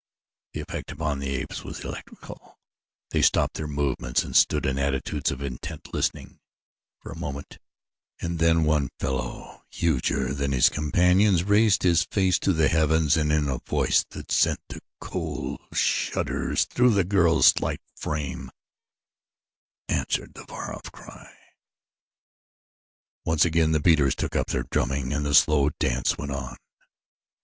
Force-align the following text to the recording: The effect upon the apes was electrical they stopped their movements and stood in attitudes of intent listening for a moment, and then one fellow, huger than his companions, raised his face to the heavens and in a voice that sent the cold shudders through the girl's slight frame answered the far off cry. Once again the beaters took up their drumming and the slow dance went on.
The 0.53 0.61
effect 0.61 0.91
upon 0.91 1.19
the 1.19 1.29
apes 1.29 1.63
was 1.63 1.81
electrical 1.85 2.57
they 3.11 3.21
stopped 3.21 3.53
their 3.57 3.67
movements 3.67 4.23
and 4.23 4.35
stood 4.35 4.65
in 4.65 4.79
attitudes 4.79 5.29
of 5.29 5.43
intent 5.43 5.93
listening 5.93 6.39
for 6.99 7.11
a 7.11 7.15
moment, 7.19 7.59
and 8.19 8.39
then 8.39 8.63
one 8.63 8.89
fellow, 8.99 9.63
huger 9.69 10.33
than 10.33 10.53
his 10.53 10.69
companions, 10.69 11.43
raised 11.43 11.83
his 11.83 12.05
face 12.09 12.39
to 12.39 12.51
the 12.51 12.67
heavens 12.67 13.15
and 13.15 13.31
in 13.31 13.47
a 13.47 13.59
voice 13.59 14.03
that 14.09 14.31
sent 14.31 14.59
the 14.69 14.81
cold 14.99 15.61
shudders 15.71 16.65
through 16.65 16.95
the 16.95 17.03
girl's 17.03 17.45
slight 17.55 17.81
frame 17.95 18.49
answered 19.87 20.33
the 20.33 20.47
far 20.47 20.73
off 20.73 20.91
cry. 20.91 21.31
Once 23.23 23.45
again 23.45 23.71
the 23.71 23.79
beaters 23.79 24.15
took 24.15 24.35
up 24.35 24.47
their 24.47 24.63
drumming 24.71 25.13
and 25.13 25.27
the 25.27 25.35
slow 25.35 25.69
dance 25.77 26.17
went 26.17 26.31
on. 26.31 26.57